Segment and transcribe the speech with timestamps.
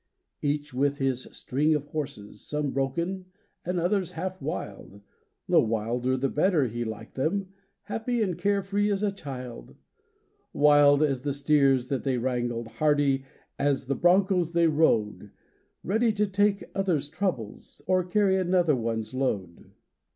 [0.41, 3.25] Each with his string of horses, Some broken
[3.63, 5.01] and others half wild,
[5.47, 7.49] The wilder the better he liked them,
[7.83, 9.75] Happy and carefree as a child;—
[10.53, 13.25] Wild as the steers that they wrangled, Hardy
[13.59, 15.29] as the bronchos they rode,
[15.83, 19.71] Ready to take others' troubles, Or carry another one's load.